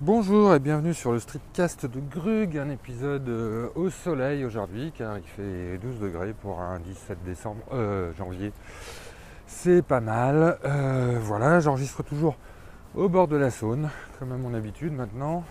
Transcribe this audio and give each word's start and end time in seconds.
Bonjour 0.00 0.54
et 0.54 0.60
bienvenue 0.60 0.94
sur 0.94 1.10
le 1.10 1.18
streetcast 1.18 1.84
de 1.84 1.98
Grug, 1.98 2.56
un 2.56 2.70
épisode 2.70 3.28
euh, 3.28 3.68
au 3.74 3.90
soleil 3.90 4.44
aujourd'hui 4.44 4.92
car 4.96 5.18
il 5.18 5.24
fait 5.24 5.76
12 5.78 5.98
degrés 5.98 6.32
pour 6.40 6.60
un 6.60 6.78
17 6.78 7.24
décembre, 7.24 7.64
euh, 7.72 8.12
janvier. 8.16 8.52
C'est 9.48 9.82
pas 9.82 9.98
mal. 9.98 10.56
Euh, 10.64 11.18
voilà, 11.20 11.58
j'enregistre 11.58 12.04
toujours 12.04 12.36
au 12.94 13.08
bord 13.08 13.26
de 13.26 13.34
la 13.34 13.50
Saône, 13.50 13.90
comme 14.20 14.30
à 14.30 14.36
mon 14.36 14.54
habitude 14.54 14.92
maintenant. 14.92 15.42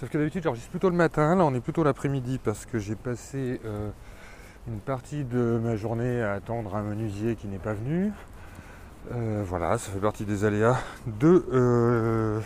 Sauf 0.00 0.08
que 0.08 0.16
d'habitude 0.16 0.42
j'enregistre 0.44 0.70
plutôt 0.70 0.88
le 0.88 0.96
matin, 0.96 1.36
là 1.36 1.44
on 1.44 1.54
est 1.54 1.60
plutôt 1.60 1.84
l'après-midi 1.84 2.40
parce 2.42 2.64
que 2.64 2.78
j'ai 2.78 2.96
passé 2.96 3.60
une 4.66 4.80
partie 4.80 5.24
de 5.24 5.60
ma 5.62 5.76
journée 5.76 6.22
à 6.22 6.32
attendre 6.32 6.74
un 6.74 6.82
menuisier 6.82 7.36
qui 7.36 7.48
n'est 7.48 7.58
pas 7.58 7.74
venu. 7.74 8.12
Voilà, 9.10 9.76
ça 9.76 9.92
fait 9.92 10.00
partie 10.00 10.24
des 10.24 10.46
aléas 10.46 10.78
de, 11.06 12.40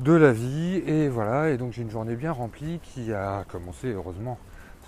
de 0.00 0.12
la 0.12 0.32
vie. 0.32 0.82
Et 0.86 1.08
voilà, 1.08 1.50
et 1.50 1.56
donc 1.56 1.72
j'ai 1.72 1.82
une 1.82 1.90
journée 1.90 2.16
bien 2.16 2.32
remplie 2.32 2.80
qui 2.82 3.12
a 3.12 3.44
commencé 3.48 3.92
heureusement 3.92 4.38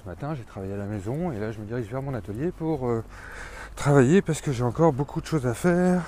ce 0.02 0.08
matin. 0.08 0.34
J'ai 0.34 0.44
travaillé 0.44 0.72
à 0.74 0.76
la 0.76 0.86
maison 0.86 1.32
et 1.32 1.38
là 1.38 1.52
je 1.52 1.58
me 1.58 1.66
dirige 1.66 1.86
vers 1.86 2.02
mon 2.02 2.14
atelier 2.14 2.52
pour 2.52 2.88
euh, 2.88 3.02
travailler 3.76 4.22
parce 4.22 4.40
que 4.40 4.52
j'ai 4.52 4.64
encore 4.64 4.92
beaucoup 4.92 5.20
de 5.20 5.26
choses 5.26 5.46
à 5.46 5.54
faire. 5.54 6.02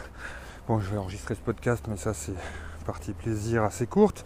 Bon, 0.69 0.81
je 0.81 0.91
vais 0.91 0.99
enregistrer 0.99 1.35
ce 1.35 1.41
podcast, 1.41 1.85
mais 1.89 1.97
ça 1.97 2.15
c'est 2.15 2.35
partie 2.87 3.13
plaisir 3.13 3.65
assez 3.65 3.87
courte. 3.87 4.25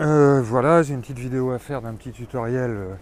Euh, 0.00 0.40
voilà, 0.40 0.82
j'ai 0.82 0.94
une 0.94 1.00
petite 1.00 1.18
vidéo 1.18 1.50
à 1.50 1.58
faire 1.58 1.82
d'un 1.82 1.94
petit 1.94 2.12
tutoriel 2.12 2.70
euh, 2.70 2.94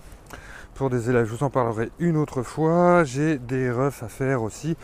pour 0.75 0.91
des 0.91 1.11
élèves. 1.11 1.27
Je 1.27 1.35
vous 1.35 1.45
en 1.45 1.51
parlerai 1.51 1.91
une 1.99 2.17
autre 2.17 2.43
fois. 2.43 3.05
J'ai 3.05 3.39
des 3.39 3.71
refs 3.71 4.03
à 4.03 4.09
faire 4.09 4.43
aussi 4.43 4.77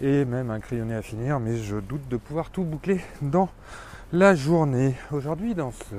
et 0.00 0.24
même 0.24 0.50
un 0.50 0.60
crayonné 0.60 0.94
à 0.94 1.02
finir, 1.02 1.40
mais 1.40 1.56
je 1.56 1.76
doute 1.76 2.08
de 2.08 2.16
pouvoir 2.16 2.50
tout 2.50 2.64
boucler 2.64 3.00
dans 3.20 3.50
la 4.12 4.34
journée. 4.34 4.94
Aujourd'hui, 5.12 5.54
dans 5.54 5.72
ce 5.72 5.94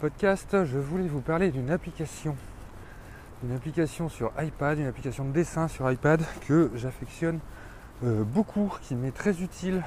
podcast, 0.00 0.64
je 0.64 0.78
voulais 0.78 1.08
vous 1.08 1.22
parler 1.22 1.50
d'une 1.50 1.70
application. 1.70 2.36
Une 3.42 3.54
application 3.54 4.08
sur 4.08 4.32
iPad, 4.38 4.78
une 4.78 4.86
application 4.86 5.24
de 5.24 5.32
dessin 5.32 5.68
sur 5.68 5.90
iPad 5.90 6.22
que 6.46 6.70
j'affectionne 6.74 7.40
euh, 8.04 8.22
beaucoup, 8.22 8.72
qui 8.82 8.94
m'est 8.94 9.14
très 9.14 9.40
utile. 9.42 9.82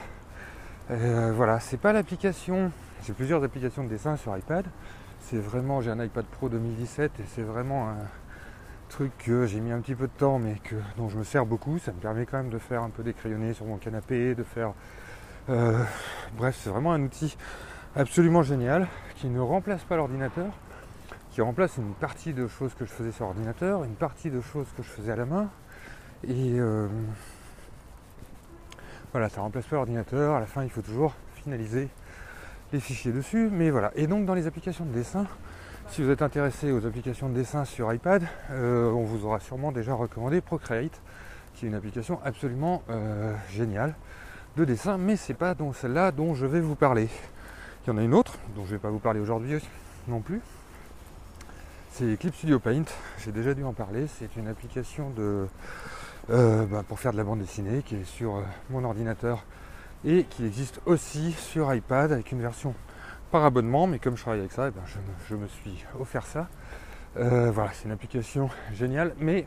Euh, 0.89 1.31
voilà, 1.35 1.59
c'est 1.59 1.77
pas 1.77 1.93
l'application. 1.93 2.71
J'ai 3.05 3.13
plusieurs 3.13 3.43
applications 3.43 3.83
de 3.83 3.89
dessin 3.89 4.17
sur 4.17 4.35
iPad. 4.35 4.65
C'est 5.19 5.37
vraiment, 5.37 5.81
j'ai 5.81 5.91
un 5.91 6.03
iPad 6.03 6.25
Pro 6.25 6.49
2017 6.49 7.11
et 7.19 7.23
c'est 7.35 7.43
vraiment 7.43 7.89
un 7.89 7.97
truc 8.89 9.11
que 9.19 9.45
j'ai 9.45 9.59
mis 9.61 9.71
un 9.71 9.79
petit 9.79 9.95
peu 9.95 10.07
de 10.07 10.17
temps, 10.17 10.39
mais 10.39 10.55
que, 10.63 10.75
dont 10.97 11.07
je 11.07 11.17
me 11.17 11.23
sers 11.23 11.45
beaucoup. 11.45 11.79
Ça 11.79 11.93
me 11.93 11.99
permet 11.99 12.25
quand 12.25 12.37
même 12.37 12.49
de 12.49 12.57
faire 12.57 12.83
un 12.83 12.89
peu 12.89 13.03
des 13.03 13.13
crayonnés 13.13 13.53
sur 13.53 13.65
mon 13.65 13.77
canapé, 13.77 14.35
de 14.35 14.43
faire. 14.43 14.73
euh, 15.49 15.83
bref, 16.37 16.59
c'est 16.61 16.69
vraiment 16.69 16.91
un 16.91 17.01
outil 17.01 17.37
absolument 17.95 18.43
génial 18.43 18.87
qui 19.15 19.27
ne 19.27 19.39
remplace 19.39 19.83
pas 19.83 19.95
l'ordinateur, 19.95 20.47
qui 21.31 21.41
remplace 21.41 21.77
une 21.77 21.93
partie 21.93 22.33
de 22.33 22.47
choses 22.47 22.73
que 22.73 22.85
je 22.85 22.91
faisais 22.91 23.11
sur 23.11 23.27
ordinateur, 23.27 23.83
une 23.83 23.95
partie 23.95 24.29
de 24.29 24.41
choses 24.41 24.67
que 24.75 24.83
je 24.83 24.89
faisais 24.89 25.11
à 25.11 25.15
la 25.15 25.25
main. 25.25 25.49
Et 26.27 26.59
euh, 26.59 26.87
voilà, 29.11 29.29
ça 29.29 29.41
remplace 29.41 29.65
pas 29.65 29.77
l'ordinateur. 29.77 30.35
À 30.35 30.39
la 30.39 30.45
fin, 30.45 30.63
il 30.63 30.69
faut 30.69 30.81
toujours 30.81 31.13
finaliser 31.35 31.89
les 32.73 32.79
fichiers 32.79 33.11
dessus. 33.11 33.49
Mais 33.51 33.69
voilà. 33.69 33.91
Et 33.95 34.07
donc, 34.07 34.25
dans 34.25 34.33
les 34.33 34.47
applications 34.47 34.85
de 34.85 34.91
dessin, 34.91 35.25
si 35.91 36.03
vous 36.03 36.11
êtes 36.11 36.21
intéressé 36.21 36.71
aux 36.71 36.85
applications 36.85 37.29
de 37.29 37.33
dessin 37.33 37.65
sur 37.65 37.91
iPad, 37.91 38.23
euh, 38.51 38.91
on 38.91 39.03
vous 39.03 39.25
aura 39.25 39.39
sûrement 39.39 39.71
déjà 39.71 39.93
recommandé 39.93 40.39
Procreate, 40.39 41.01
qui 41.55 41.65
est 41.65 41.67
une 41.67 41.75
application 41.75 42.19
absolument 42.23 42.83
euh, 42.89 43.33
géniale 43.49 43.95
de 44.55 44.65
dessin, 44.65 44.97
mais 44.97 45.15
c'est 45.15 45.33
pas 45.33 45.55
celle-là 45.73 46.11
dont 46.11 46.35
je 46.35 46.45
vais 46.45 46.59
vous 46.59 46.75
parler. 46.75 47.09
Il 47.83 47.89
y 47.89 47.93
en 47.93 47.97
a 47.97 48.03
une 48.03 48.13
autre 48.13 48.37
dont 48.55 48.65
je 48.65 48.71
vais 48.71 48.77
pas 48.77 48.89
vous 48.89 48.99
parler 48.99 49.19
aujourd'hui 49.19 49.57
non 50.07 50.21
plus. 50.21 50.41
C'est 51.91 52.17
Clip 52.19 52.35
Studio 52.35 52.59
Paint. 52.59 52.85
J'ai 53.17 53.31
déjà 53.31 53.53
dû 53.55 53.63
en 53.63 53.73
parler. 53.73 54.05
C'est 54.19 54.35
une 54.35 54.47
application 54.47 55.11
euh, 55.17 56.65
bah, 56.67 56.83
pour 56.87 56.99
faire 56.99 57.13
de 57.13 57.17
la 57.17 57.23
bande 57.23 57.39
dessinée 57.39 57.81
qui 57.81 57.95
est 57.95 58.05
sur 58.05 58.43
mon 58.69 58.83
ordinateur 58.83 59.43
et 60.05 60.25
qui 60.29 60.45
existe 60.45 60.81
aussi 60.85 61.31
sur 61.31 61.73
iPad 61.73 62.11
avec 62.11 62.31
une 62.31 62.41
version 62.41 62.75
par 63.29 63.45
abonnement, 63.45 63.87
mais 63.87 63.99
comme 63.99 64.17
je 64.17 64.21
travaille 64.21 64.39
avec 64.39 64.51
ça, 64.51 64.67
eh 64.67 64.71
ben, 64.71 64.81
je, 65.29 65.35
me, 65.35 65.47
suis 65.47 65.85
offert 65.99 66.25
ça. 66.25 66.47
Euh, 67.17 67.51
voilà, 67.51 67.71
c'est 67.73 67.85
une 67.85 67.91
application 67.91 68.49
géniale, 68.73 69.13
mais 69.19 69.45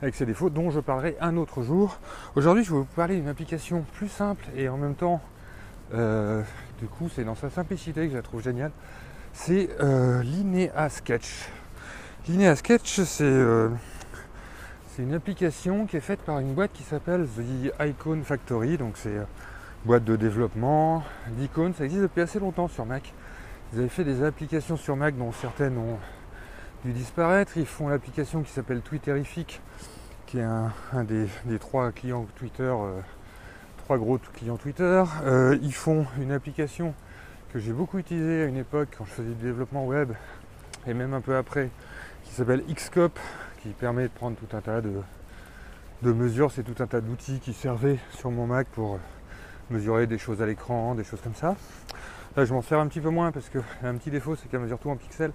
avec 0.00 0.14
ses 0.14 0.26
défauts 0.26 0.50
dont 0.50 0.70
je 0.70 0.80
parlerai 0.80 1.16
un 1.20 1.36
autre 1.36 1.62
jour. 1.62 1.98
Aujourd'hui, 2.34 2.64
je 2.64 2.70
vais 2.70 2.78
vous 2.78 2.84
parler 2.84 3.16
d'une 3.16 3.28
application 3.28 3.84
plus 3.94 4.08
simple 4.08 4.44
et 4.56 4.68
en 4.68 4.76
même 4.76 4.94
temps, 4.94 5.20
euh, 5.94 6.42
du 6.80 6.86
coup, 6.86 7.08
c'est 7.14 7.24
dans 7.24 7.34
sa 7.34 7.50
simplicité 7.50 8.06
que 8.06 8.12
je 8.12 8.16
la 8.16 8.22
trouve 8.22 8.42
géniale. 8.42 8.72
C'est 9.32 9.70
euh, 9.80 10.22
Linea 10.22 10.88
Sketch. 10.88 11.48
Linea 12.28 12.56
Sketch, 12.56 13.00
c'est 13.00 13.24
une 14.98 15.14
application 15.14 15.86
qui 15.86 15.96
est 15.96 16.00
faite 16.00 16.20
par 16.20 16.38
une 16.38 16.54
boîte 16.54 16.72
qui 16.72 16.82
s'appelle 16.82 17.26
The 17.26 17.72
Icon 17.80 18.22
Factory. 18.24 18.76
Donc 18.76 18.96
c'est 18.96 19.18
boîte 19.84 20.04
de 20.04 20.16
développement 20.16 21.02
d'icônes. 21.36 21.74
Ça 21.74 21.84
existe 21.84 22.02
depuis 22.02 22.20
assez 22.20 22.38
longtemps 22.38 22.68
sur 22.68 22.86
Mac. 22.86 23.12
Ils 23.72 23.80
avaient 23.80 23.88
fait 23.88 24.04
des 24.04 24.22
applications 24.22 24.76
sur 24.76 24.96
Mac 24.96 25.16
dont 25.16 25.32
certaines 25.32 25.76
ont 25.76 25.98
dû 26.84 26.92
disparaître. 26.92 27.56
Ils 27.56 27.66
font 27.66 27.88
l'application 27.88 28.42
qui 28.42 28.52
s'appelle 28.52 28.80
Twitterific, 28.80 29.60
qui 30.26 30.38
est 30.38 30.42
un, 30.42 30.72
des, 31.04 31.28
trois 31.58 31.90
clients 31.90 32.26
Twitter, 32.36 32.62
euh, 32.62 33.00
trois 33.78 33.98
gros 33.98 34.18
clients 34.18 34.56
Twitter. 34.56 35.04
Euh, 35.24 35.58
ils 35.62 35.74
font 35.74 36.06
une 36.20 36.32
application 36.32 36.94
que 37.52 37.58
j'ai 37.58 37.72
beaucoup 37.72 37.98
utilisée 37.98 38.42
à 38.42 38.46
une 38.46 38.56
époque 38.56 38.88
quand 38.96 39.04
je 39.04 39.10
faisais 39.10 39.28
du 39.28 39.42
développement 39.42 39.84
web 39.84 40.12
et 40.86 40.94
même 40.94 41.12
un 41.12 41.20
peu 41.20 41.36
après, 41.36 41.70
qui 42.24 42.32
s'appelle 42.32 42.62
Xcop, 42.68 43.18
qui 43.62 43.70
permet 43.70 44.04
de 44.04 44.08
prendre 44.08 44.36
tout 44.36 44.56
un 44.56 44.60
tas 44.60 44.80
de 44.80 46.12
mesures. 46.12 46.50
C'est 46.52 46.62
tout 46.62 46.80
un 46.82 46.86
tas 46.86 47.00
d'outils 47.00 47.40
qui 47.40 47.52
servaient 47.52 47.98
sur 48.10 48.30
mon 48.30 48.46
Mac 48.46 48.68
pour 48.68 48.98
mesurer 49.72 50.06
des 50.06 50.18
choses 50.18 50.40
à 50.42 50.46
l'écran, 50.46 50.94
des 50.94 51.04
choses 51.04 51.20
comme 51.20 51.34
ça. 51.34 51.56
Là, 52.36 52.44
je 52.44 52.54
m'en 52.54 52.62
sers 52.62 52.78
un 52.78 52.86
petit 52.86 53.00
peu 53.00 53.10
moins 53.10 53.32
parce 53.32 53.48
que 53.48 53.58
un 53.82 53.94
petit 53.96 54.10
défaut, 54.10 54.36
c'est 54.36 54.48
qu'elle 54.48 54.60
mesure 54.60 54.78
tout 54.78 54.90
en 54.90 54.96
pixels. 54.96 55.32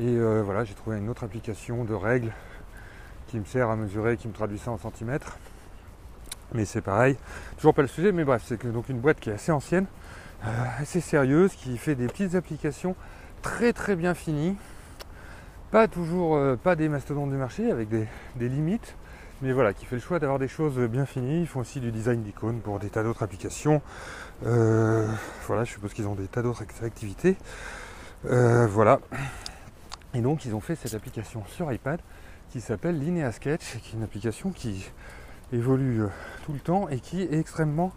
Et 0.00 0.08
euh, 0.08 0.42
voilà, 0.42 0.64
j'ai 0.64 0.74
trouvé 0.74 0.98
une 0.98 1.08
autre 1.08 1.24
application 1.24 1.84
de 1.84 1.94
règles 1.94 2.32
qui 3.28 3.38
me 3.38 3.44
sert 3.44 3.70
à 3.70 3.76
mesurer, 3.76 4.16
qui 4.16 4.28
me 4.28 4.32
traduit 4.32 4.58
ça 4.58 4.70
en 4.70 4.78
centimètres. 4.78 5.38
Mais 6.52 6.64
c'est 6.64 6.80
pareil, 6.80 7.16
toujours 7.56 7.74
pas 7.74 7.82
le 7.82 7.88
sujet, 7.88 8.12
mais 8.12 8.24
bref, 8.24 8.42
c'est 8.46 8.64
donc 8.66 8.88
une 8.88 9.00
boîte 9.00 9.18
qui 9.18 9.30
est 9.30 9.34
assez 9.34 9.50
ancienne, 9.52 9.86
euh, 10.44 10.48
assez 10.78 11.00
sérieuse, 11.00 11.54
qui 11.54 11.76
fait 11.76 11.94
des 11.94 12.06
petites 12.06 12.34
applications 12.34 12.94
très 13.42 13.72
très 13.72 13.96
bien 13.96 14.14
finies. 14.14 14.56
Pas 15.70 15.88
toujours, 15.88 16.36
euh, 16.36 16.56
pas 16.56 16.76
des 16.76 16.88
mastodontes 16.88 17.30
du 17.30 17.36
marché 17.36 17.70
avec 17.70 17.88
des, 17.88 18.06
des 18.36 18.48
limites, 18.48 18.94
mais 19.42 19.52
voilà, 19.52 19.74
qui 19.74 19.84
fait 19.84 19.96
le 19.96 20.00
choix 20.00 20.18
d'avoir 20.18 20.38
des 20.38 20.48
choses 20.48 20.78
bien 20.78 21.04
finies. 21.04 21.42
Ils 21.42 21.46
font 21.46 21.60
aussi 21.60 21.80
du 21.80 21.92
design 21.92 22.22
d'icônes 22.22 22.60
pour 22.60 22.78
des 22.78 22.88
tas 22.88 23.02
d'autres 23.02 23.22
applications. 23.22 23.82
Euh, 24.46 25.06
voilà, 25.46 25.64
je 25.64 25.72
suppose 25.72 25.92
qu'ils 25.92 26.06
ont 26.06 26.14
des 26.14 26.26
tas 26.26 26.42
d'autres 26.42 26.64
activités. 26.82 27.36
Euh, 28.30 28.66
voilà. 28.66 29.00
Et 30.14 30.20
donc 30.20 30.46
ils 30.46 30.54
ont 30.54 30.60
fait 30.60 30.74
cette 30.74 30.94
application 30.94 31.44
sur 31.46 31.70
iPad 31.70 32.00
qui 32.50 32.60
s'appelle 32.62 32.98
Linea 32.98 33.30
Sketch, 33.32 33.78
qui 33.82 33.90
est 33.90 33.98
une 33.98 34.04
application 34.04 34.50
qui 34.50 34.90
évolue 35.52 36.02
euh, 36.02 36.08
tout 36.44 36.52
le 36.54 36.60
temps 36.60 36.88
et 36.88 37.00
qui 37.00 37.22
est 37.22 37.34
extrêmement 37.34 37.92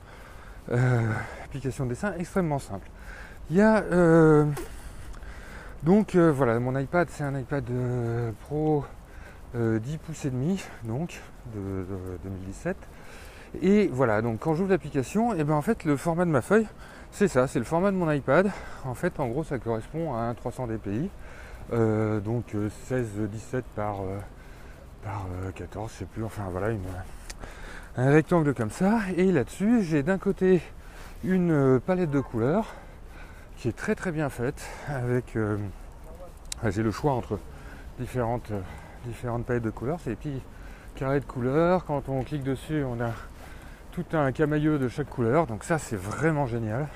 application 1.46 1.86
de 1.86 1.90
dessin 1.90 2.14
extrêmement 2.20 2.60
simple. 2.60 2.88
Il 3.50 3.56
y 3.56 3.62
a 3.62 3.84
donc 5.82 6.16
voilà 6.16 6.60
mon 6.60 6.78
iPad 6.78 7.08
c'est 7.10 7.24
un 7.24 7.36
iPad 7.36 7.66
Pro 8.42 8.86
euh, 9.56 9.80
10 9.80 9.98
pouces 9.98 10.26
et 10.26 10.30
demi 10.30 10.64
donc 10.84 11.22
de, 11.56 11.60
de 11.60 12.18
2017 12.24 12.78
et 13.62 13.88
voilà 13.88 14.22
donc 14.22 14.40
quand 14.40 14.54
j'ouvre 14.54 14.70
l'application 14.70 15.34
et 15.34 15.44
ben 15.44 15.56
en 15.56 15.62
fait 15.62 15.84
le 15.84 15.98
format 15.98 16.26
de 16.26 16.30
ma 16.30 16.42
feuille 16.42 16.68
c'est 17.12 17.28
ça 17.28 17.48
c'est 17.48 17.60
le 17.60 17.66
format 17.66 17.92
de 17.92 17.98
mon 17.98 18.10
iPad. 18.12 18.52
En 18.86 18.94
fait 18.94 19.20
en 19.20 19.28
gros 19.28 19.44
ça 19.44 19.58
correspond 19.58 20.14
à 20.16 20.20
un 20.20 20.34
300 20.34 20.68
dpi 20.68 21.10
euh, 21.74 22.20
donc 22.20 22.56
16 22.88 23.08
17 23.32 23.66
par 23.76 24.02
euh, 24.02 24.20
par 25.04 25.26
euh, 25.44 25.52
14 25.52 25.92
je 25.92 26.00
sais 26.00 26.06
plus 26.06 26.24
enfin 26.24 26.44
voilà 26.52 26.70
un 27.98 28.12
rectangle 28.12 28.54
comme 28.54 28.70
ça. 28.70 29.00
Et 29.18 29.32
là-dessus 29.32 29.84
j'ai 29.84 30.04
d'un 30.04 30.18
côté 30.18 30.62
une 31.24 31.52
euh, 31.52 31.80
palette 31.80 32.12
de 32.12 32.22
couleurs 32.22 32.68
qui 33.58 33.68
est 33.68 33.76
très 33.76 33.96
très 33.96 34.12
bien 34.12 34.30
faite 34.30 34.66
avec 34.88 35.36
euh, 35.36 35.58
j'ai 36.68 36.84
le 36.84 36.92
choix 36.92 37.14
entre 37.14 37.40
différentes 38.00 38.52
euh, 38.52 38.62
différentes 39.06 39.46
palettes 39.46 39.64
de 39.64 39.70
couleurs 39.70 40.00
c'est 40.04 40.12
des 40.12 40.16
petits 40.16 40.42
carrés 40.96 41.20
de 41.20 41.26
couleurs. 41.26 41.86
Quand 41.86 42.10
on 42.10 42.24
clique 42.24 42.44
dessus 42.44 42.84
on 42.84 43.00
a 43.02 43.12
tout 43.92 44.06
un 44.14 44.32
camailleux 44.32 44.80
de 44.80 44.88
chaque 44.88 45.10
couleur. 45.10 45.48
Donc 45.48 45.64
ça 45.64 45.78
c'est 45.78 45.96
vraiment 45.98 46.46
génial. 46.46 46.88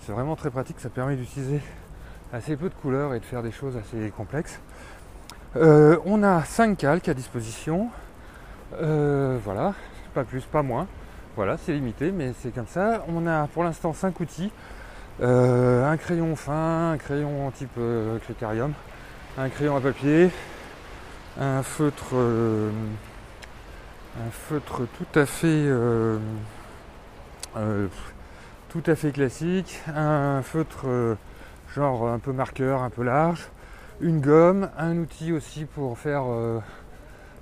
C'est 0.00 0.12
vraiment 0.12 0.36
très 0.36 0.50
pratique. 0.50 0.80
Ça 0.80 0.90
permet 0.90 1.16
d'utiliser 1.16 1.60
assez 2.32 2.56
peu 2.56 2.68
de 2.68 2.74
couleurs 2.74 3.14
et 3.14 3.20
de 3.20 3.24
faire 3.24 3.42
des 3.42 3.52
choses 3.52 3.76
assez 3.76 4.10
complexes. 4.10 4.60
Euh, 5.56 5.98
on 6.04 6.22
a 6.22 6.42
5 6.42 6.76
calques 6.76 7.08
à 7.08 7.14
disposition. 7.14 7.88
Euh, 8.80 9.38
voilà. 9.42 9.74
Pas 10.14 10.24
plus, 10.24 10.42
pas 10.44 10.62
moins. 10.62 10.86
Voilà, 11.36 11.56
c'est 11.56 11.72
limité, 11.72 12.12
mais 12.12 12.32
c'est 12.40 12.52
comme 12.54 12.66
ça. 12.66 13.04
On 13.08 13.26
a 13.26 13.46
pour 13.48 13.64
l'instant 13.64 13.92
5 13.92 14.18
outils. 14.20 14.50
euh, 15.22 15.88
un 15.88 15.96
crayon 15.96 16.34
fin, 16.36 16.92
un 16.92 16.98
crayon 16.98 17.50
type 17.52 17.78
critérium, 18.22 18.72
un 19.38 19.48
crayon 19.48 19.76
à 19.76 19.80
papier, 19.80 20.30
un 21.40 21.62
feutre, 21.62 22.14
euh, 22.14 22.70
un 24.24 24.30
feutre 24.30 24.82
tout 24.98 25.18
à 25.18 25.26
fait, 25.26 25.68
tout 28.68 28.82
à 28.86 28.94
fait 28.94 29.10
classique, 29.12 29.80
un 29.94 30.42
feutre 30.42 30.86
genre 31.74 32.08
un 32.08 32.18
peu 32.18 32.32
marqueur, 32.32 32.82
un 32.82 32.90
peu 32.90 33.02
large, 33.02 33.48
une 34.00 34.20
gomme, 34.20 34.68
un 34.78 34.96
outil 34.98 35.32
aussi 35.32 35.64
pour 35.64 35.98
faire 35.98 36.24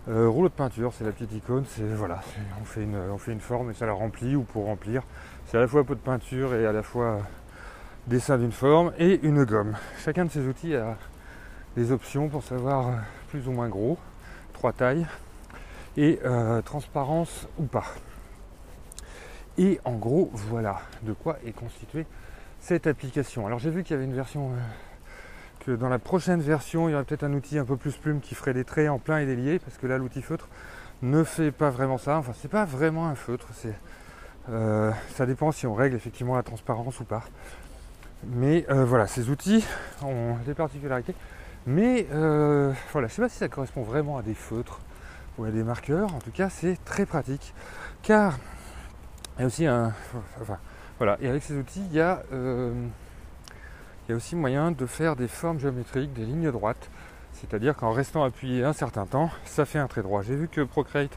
rouleau 0.07 0.49
de 0.49 0.55
peinture, 0.55 0.93
c'est 0.97 1.05
la 1.05 1.13
petite 1.13 1.33
icône, 1.33 1.65
c'est 1.69 1.83
voilà, 1.83 2.21
on 2.61 2.65
fait, 2.65 2.85
une, 2.85 2.97
on 2.97 3.19
fait 3.19 3.33
une 3.33 3.41
forme 3.41 3.71
et 3.71 3.75
ça 3.75 3.87
la 3.87 3.93
remplit 3.93 4.35
ou 4.37 4.43
pour 4.43 4.65
remplir. 4.65 5.03
C'est 5.47 5.59
à 5.59 5.61
la 5.61 5.69
fois 5.69 5.85
pot 5.85 5.95
de 5.95 6.01
peinture 6.01 6.55
et 6.55 6.67
à 6.67 6.73
la 6.73 6.83
fois 6.83 7.19
dessin 8.07 8.39
d'une 8.39 8.53
forme 8.53 8.93
et 8.99 9.21
une 9.23 9.45
gomme. 9.45 9.77
Chacun 10.03 10.25
de 10.25 10.31
ces 10.31 10.47
outils 10.47 10.75
a 10.75 10.97
des 11.77 11.93
options 11.93 12.29
pour 12.29 12.43
savoir 12.43 12.91
plus 13.29 13.49
ou 13.49 13.53
moins 13.53 13.69
gros, 13.69 13.99
trois 14.53 14.73
tailles 14.73 15.07
et 15.97 16.21
euh, 16.25 16.63
transparence 16.63 17.49
ou 17.59 17.65
pas. 17.65 17.85
Et 19.59 19.81
en 19.85 19.93
gros, 19.93 20.31
voilà 20.33 20.81
de 21.03 21.13
quoi 21.13 21.39
est 21.45 21.53
constituée 21.53 22.07
cette 22.61 22.87
application. 22.87 23.47
Alors 23.47 23.59
j'ai 23.59 23.71
vu 23.71 23.83
qu'il 23.83 23.95
y 23.95 23.97
avait 23.97 24.05
une 24.05 24.15
version, 24.15 24.51
euh, 24.51 24.57
que 25.61 25.71
dans 25.73 25.89
la 25.89 25.99
prochaine 25.99 26.41
version, 26.41 26.89
il 26.89 26.93
y 26.93 26.95
aurait 26.95 27.05
peut-être 27.05 27.25
un 27.25 27.33
outil 27.33 27.59
un 27.59 27.65
peu 27.65 27.77
plus 27.77 27.97
plume 27.97 28.21
qui 28.21 28.35
ferait 28.35 28.55
des 28.55 28.65
traits 28.65 28.89
en 28.89 28.99
plein 28.99 29.19
et 29.19 29.27
délié, 29.27 29.59
parce 29.59 29.77
que 29.79 29.87
là 29.87 29.99
l'outil 29.99 30.23
feutre 30.23 30.49
ne 31.03 31.25
fait 31.25 31.51
pas 31.51 31.71
vraiment 31.71 31.99
ça. 31.99 32.19
Enfin, 32.19 32.33
c'est 32.41 32.51
pas 32.51 32.65
vraiment 32.65 33.09
un 33.09 33.15
feutre, 33.15 33.49
euh, 34.49 34.93
ça 35.15 35.27
dépend 35.27 35.53
si 35.53 35.67
on 35.67 35.75
règle 35.75 35.97
effectivement 35.97 36.37
la 36.37 36.43
transparence 36.43 37.01
ou 37.01 37.05
pas. 37.05 37.25
Mais 38.25 38.65
voilà, 38.69 39.09
ces 39.09 39.31
outils 39.31 39.67
ont 40.01 40.37
des 40.47 40.55
particularités. 40.55 41.13
Mais 41.67 42.07
euh, 42.13 42.73
voilà, 42.93 43.07
je 43.07 43.13
ne 43.13 43.17
sais 43.17 43.23
pas 43.23 43.29
si 43.29 43.37
ça 43.37 43.49
correspond 43.49 43.83
vraiment 43.83 44.19
à 44.19 44.23
des 44.23 44.35
feutres 44.35 44.81
ou 45.39 45.45
à 45.45 45.51
des 45.51 45.63
marqueurs. 45.63 46.13
En 46.15 46.19
tout 46.19 46.33
cas, 46.33 46.51
c'est 46.51 46.77
très 46.85 47.07
pratique. 47.07 47.55
Car 48.03 48.39
il 49.37 49.43
y 49.43 49.45
a 49.45 49.47
aussi 49.47 49.67
un. 49.67 49.93
Voilà, 50.99 51.17
et 51.21 51.29
avec 51.29 51.43
ces 51.43 51.57
outils, 51.57 51.83
il 51.91 51.97
y 51.97 52.01
a, 52.01 52.23
euh, 52.33 52.73
il 54.07 54.11
y 54.11 54.13
a 54.13 54.17
aussi 54.17 54.37
moyen 54.37 54.73
de 54.73 54.87
faire 54.87 55.17
des 55.17 55.29
formes 55.29 55.59
géométriques, 55.59 56.13
des 56.13 56.25
lignes 56.25 56.51
droites. 56.51 56.91
C'est-à-dire 57.33 57.77
qu'en 57.77 57.93
restant 57.93 58.25
appuyé 58.25 58.65
un 58.65 58.73
certain 58.73 59.07
temps, 59.07 59.31
ça 59.45 59.65
fait 59.65 59.79
un 59.79 59.87
trait 59.87 60.03
droit. 60.03 60.23
J'ai 60.23 60.37
vu 60.37 60.49
que 60.49 60.61
Procreate 60.61 61.17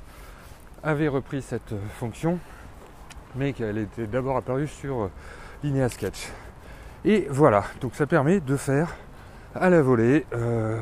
avait 0.81 1.07
repris 1.07 1.41
cette 1.41 1.73
fonction, 1.99 2.39
mais 3.35 3.53
qu'elle 3.53 3.77
était 3.77 4.07
d'abord 4.07 4.37
apparue 4.37 4.67
sur 4.67 5.09
Linear 5.63 5.91
Sketch. 5.91 6.29
Et 7.03 7.27
voilà, 7.29 7.63
donc 7.81 7.95
ça 7.95 8.07
permet 8.07 8.39
de 8.39 8.55
faire 8.55 8.95
à 9.55 9.69
la 9.69 9.81
volée 9.81 10.25
euh, 10.33 10.81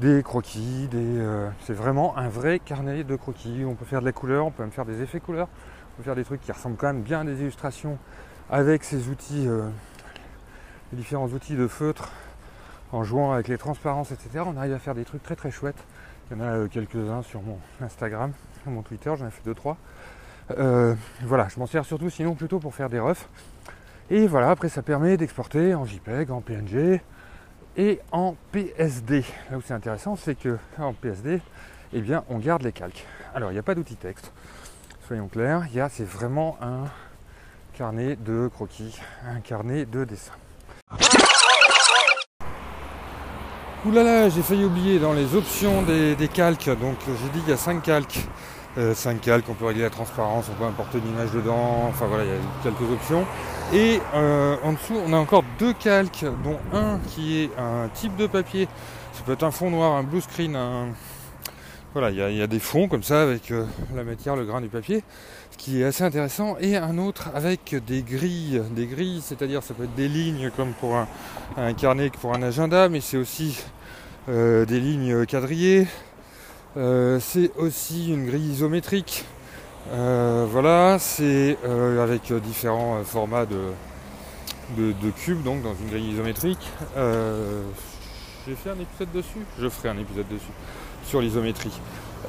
des 0.00 0.22
croquis, 0.22 0.88
des, 0.90 0.98
euh, 0.98 1.48
c'est 1.60 1.72
vraiment 1.72 2.16
un 2.18 2.28
vrai 2.28 2.58
carnet 2.58 3.04
de 3.04 3.16
croquis. 3.16 3.64
On 3.64 3.74
peut 3.74 3.84
faire 3.84 4.00
de 4.00 4.06
la 4.06 4.12
couleur, 4.12 4.46
on 4.46 4.50
peut 4.50 4.64
même 4.64 4.72
faire 4.72 4.84
des 4.84 5.02
effets 5.02 5.20
couleurs, 5.20 5.48
on 5.94 5.96
peut 5.98 6.02
faire 6.02 6.16
des 6.16 6.24
trucs 6.24 6.40
qui 6.40 6.50
ressemblent 6.50 6.76
quand 6.76 6.88
même 6.88 7.02
bien 7.02 7.20
à 7.20 7.24
des 7.24 7.40
illustrations 7.40 7.98
avec 8.50 8.82
ces 8.82 9.08
outils, 9.08 9.46
euh, 9.46 9.68
les 10.92 10.98
différents 10.98 11.28
outils 11.28 11.54
de 11.54 11.68
feutre, 11.68 12.10
en 12.92 13.04
jouant 13.04 13.32
avec 13.32 13.48
les 13.48 13.58
transparences, 13.58 14.10
etc. 14.10 14.44
On 14.46 14.56
arrive 14.56 14.74
à 14.74 14.78
faire 14.78 14.94
des 14.94 15.04
trucs 15.04 15.22
très 15.22 15.36
très 15.36 15.52
chouettes. 15.52 15.82
Il 16.30 16.36
y 16.36 16.40
en 16.40 16.44
a 16.44 16.68
quelques-uns 16.68 17.22
sur 17.22 17.40
mon 17.42 17.58
Instagram, 17.80 18.32
sur 18.62 18.72
mon 18.72 18.82
Twitter, 18.82 19.12
j'en 19.16 19.28
ai 19.28 19.30
fait 19.30 19.44
deux 19.44 19.54
trois. 19.54 19.76
voilà, 20.48 21.46
je 21.48 21.60
m'en 21.60 21.66
sers 21.66 21.84
surtout 21.84 22.10
sinon 22.10 22.34
plutôt 22.34 22.58
pour 22.58 22.74
faire 22.74 22.90
des 22.90 22.98
refs. 22.98 23.28
Et 24.10 24.26
voilà, 24.26 24.50
après 24.50 24.68
ça 24.68 24.82
permet 24.82 25.16
d'exporter 25.16 25.74
en 25.76 25.84
JPEG, 25.84 26.32
en 26.32 26.40
PNG 26.40 27.00
et 27.76 28.00
en 28.10 28.34
PSD. 28.52 29.24
Là 29.50 29.58
où 29.58 29.62
c'est 29.64 29.74
intéressant, 29.74 30.16
c'est 30.16 30.34
que 30.34 30.58
en 30.78 30.92
PSD, 30.92 31.40
eh 31.92 32.00
bien, 32.00 32.24
on 32.28 32.38
garde 32.38 32.62
les 32.62 32.72
calques. 32.72 33.06
Alors, 33.34 33.50
il 33.50 33.54
n'y 33.54 33.60
a 33.60 33.62
pas 33.62 33.74
d'outil 33.74 33.96
texte, 33.96 34.32
soyons 35.06 35.28
clairs, 35.28 35.66
il 35.70 35.76
y 35.76 35.80
a, 35.80 35.88
c'est 35.88 36.04
vraiment 36.04 36.56
un 36.60 36.84
carnet 37.74 38.16
de 38.16 38.48
croquis, 38.48 38.98
un 39.26 39.40
carnet 39.40 39.84
de 39.84 40.04
dessin. 40.04 40.32
Oulala, 43.84 44.30
j'ai 44.30 44.42
failli 44.42 44.64
oublier 44.64 44.98
dans 44.98 45.12
les 45.12 45.34
options 45.36 45.82
des, 45.82 46.28
calques, 46.32 46.70
donc 46.80 46.96
j'ai 47.06 47.28
dit 47.28 47.40
qu'il 47.40 47.50
y 47.50 47.52
a 47.52 47.56
5 47.56 47.82
calques. 47.82 48.26
5 48.76 48.78
euh, 48.78 49.18
calques, 49.22 49.48
on 49.48 49.54
peut 49.54 49.64
régler 49.64 49.82
la 49.82 49.90
transparence, 49.90 50.46
on 50.50 50.54
peut 50.54 50.68
importer 50.68 50.98
une 50.98 51.08
image 51.08 51.30
dedans, 51.30 51.86
enfin 51.88 52.06
voilà, 52.06 52.24
il 52.24 52.30
y 52.30 52.32
a 52.32 52.38
quelques 52.62 52.90
options. 52.92 53.24
Et 53.72 54.00
euh, 54.14 54.56
en 54.62 54.72
dessous, 54.72 54.94
on 55.06 55.12
a 55.14 55.16
encore 55.16 55.44
deux 55.58 55.72
calques, 55.72 56.26
dont 56.44 56.58
un 56.74 56.98
qui 57.08 57.38
est 57.38 57.50
un 57.58 57.88
type 57.94 58.16
de 58.16 58.26
papier. 58.26 58.68
Ça 59.14 59.22
peut 59.24 59.32
être 59.32 59.44
un 59.44 59.50
fond 59.50 59.70
noir, 59.70 59.92
un 59.92 60.02
blue 60.02 60.20
screen. 60.20 60.58
Voilà, 61.94 62.10
il 62.10 62.36
y, 62.36 62.42
a, 62.42 62.46
des 62.46 62.58
fonds 62.58 62.88
comme 62.88 63.02
ça 63.02 63.22
avec 63.22 63.50
euh, 63.50 63.64
la 63.94 64.04
matière, 64.04 64.36
le 64.36 64.44
grain 64.44 64.60
du 64.60 64.68
papier, 64.68 65.02
ce 65.50 65.56
qui 65.56 65.80
est 65.80 65.84
assez 65.84 66.04
intéressant. 66.04 66.58
Et 66.60 66.76
un 66.76 66.98
autre 66.98 67.30
avec 67.34 67.74
des 67.86 68.02
grilles, 68.02 68.60
des 68.72 68.86
grilles, 68.86 69.22
c'est-à-dire 69.24 69.62
ça 69.62 69.72
peut 69.72 69.84
être 69.84 69.94
des 69.94 70.08
lignes 70.08 70.50
comme 70.54 70.72
pour 70.74 70.96
un, 70.96 71.72
carnet, 71.72 72.10
pour 72.20 72.34
un 72.34 72.42
agenda, 72.42 72.90
mais 72.90 73.00
c'est 73.00 73.16
aussi 73.16 73.64
des 74.28 74.80
lignes 74.80 75.24
quadrillées. 75.24 75.86
C'est 76.76 77.50
aussi 77.56 78.12
une 78.12 78.26
grille 78.26 78.50
isométrique 78.52 79.24
euh, 79.92 80.46
voilà, 80.50 80.98
c'est 80.98 81.56
euh, 81.64 82.02
avec 82.02 82.30
euh, 82.30 82.40
différents 82.40 83.02
formats 83.04 83.46
de, 83.46 83.72
de, 84.76 85.10
cubes, 85.10 85.42
donc 85.44 85.62
dans 85.62 85.74
une 85.74 85.88
grille 85.88 86.10
isométrique. 86.10 86.70
J'ai 88.46 88.54
fait 88.54 88.70
un 88.70 88.80
épisode 88.80 89.12
dessus, 89.12 89.44
je 89.60 89.68
ferai 89.68 89.88
un 89.90 89.98
épisode 89.98 90.28
dessus, 90.28 90.52
sur 91.04 91.20
l'isométrie. 91.20 91.80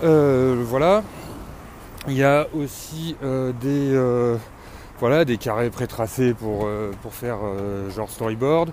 voilà, 0.02 1.04
il 2.08 2.14
y 2.14 2.24
a 2.24 2.48
aussi 2.56 3.16
des, 3.62 4.38
voilà, 5.00 5.26
des 5.26 5.38
carrés 5.38 5.70
pré-tracés 5.70 6.34
pour, 6.34 6.68
pour 7.02 7.14
faire 7.14 7.38
genre 7.96 8.10
storyboard 8.10 8.72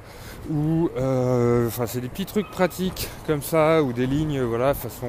ou 0.51 0.91
enfin 0.97 1.87
c'est 1.87 2.01
des 2.01 2.09
petits 2.09 2.27
trucs 2.27 2.51
pratiques 2.51 3.09
comme 3.27 3.43
ça 3.43 3.83
ou 3.83 3.93
des 3.93 4.07
lignes 4.07 4.43
voilà 4.43 4.75
façon 4.75 5.09